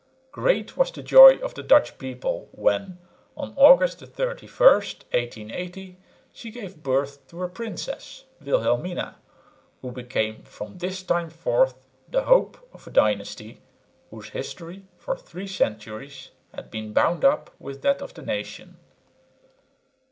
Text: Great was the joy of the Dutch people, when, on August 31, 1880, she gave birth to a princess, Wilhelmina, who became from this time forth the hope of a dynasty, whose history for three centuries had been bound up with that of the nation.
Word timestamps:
Great 0.31 0.75
was 0.75 0.89
the 0.91 1.03
joy 1.03 1.35
of 1.43 1.53
the 1.53 1.61
Dutch 1.61 1.99
people, 1.99 2.49
when, 2.53 2.97
on 3.37 3.53
August 3.55 3.99
31, 3.99 4.47
1880, 4.57 5.97
she 6.33 6.49
gave 6.49 6.81
birth 6.81 7.27
to 7.27 7.43
a 7.43 7.47
princess, 7.47 8.23
Wilhelmina, 8.43 9.17
who 9.83 9.91
became 9.91 10.41
from 10.41 10.79
this 10.79 11.03
time 11.03 11.29
forth 11.29 11.85
the 12.09 12.23
hope 12.23 12.57
of 12.73 12.87
a 12.87 12.89
dynasty, 12.89 13.61
whose 14.09 14.29
history 14.29 14.85
for 14.97 15.15
three 15.15 15.45
centuries 15.45 16.31
had 16.51 16.71
been 16.71 16.93
bound 16.93 17.23
up 17.23 17.51
with 17.59 17.83
that 17.83 18.01
of 18.01 18.15
the 18.15 18.23
nation. 18.23 18.77